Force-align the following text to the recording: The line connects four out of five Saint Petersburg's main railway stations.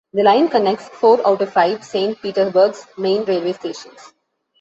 The 0.13 0.23
line 0.23 0.49
connects 0.49 0.89
four 0.89 1.19
out 1.27 1.43
of 1.43 1.53
five 1.53 1.83
Saint 1.83 2.19
Petersburg's 2.23 2.87
main 2.97 3.23
railway 3.23 3.53
stations. 3.53 4.13